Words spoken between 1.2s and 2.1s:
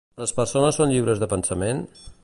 de pensament?